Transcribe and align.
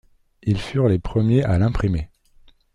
Ils 0.41 0.57
furent 0.59 0.87
les 0.87 0.97
premiers 0.97 1.43
à 1.43 1.59
l'imprimer. 1.59 2.09